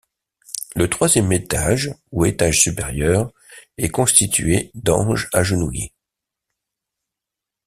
[0.75, 3.31] Le troisième étage, ou étage supérieur,
[3.77, 5.93] est constitué d'anges agenouillés.